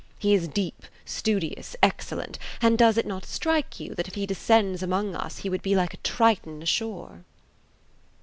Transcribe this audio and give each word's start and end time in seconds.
He 0.17 0.33
is 0.33 0.47
deep, 0.47 0.87
studious, 1.05 1.75
excellent; 1.83 2.39
and 2.59 2.75
does 2.75 2.97
it 2.97 3.05
not 3.05 3.23
strike 3.23 3.79
you 3.79 3.93
that 3.93 4.07
if 4.07 4.15
he 4.15 4.25
descended 4.25 4.81
among 4.81 5.15
us 5.15 5.37
he 5.37 5.47
would 5.51 5.61
be 5.61 5.75
like 5.75 5.93
a 5.93 5.97
Triton 5.97 6.63
ashore?" 6.63 7.23